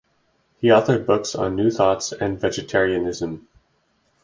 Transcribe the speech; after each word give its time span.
He 0.59 0.69
authored 0.69 1.05
books 1.05 1.35
on 1.35 1.55
new 1.55 1.69
thought 1.69 2.11
and 2.11 2.39
vegetarianism. 2.41 3.47